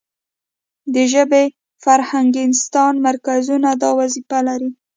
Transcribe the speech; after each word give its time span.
د 0.93 0.95
ژبې 1.13 1.43
فرهنګستان 1.83 2.93
مرکزونه 3.07 3.69
دا 3.81 3.89
وظیفه 3.99 4.39
لري. 4.47 4.69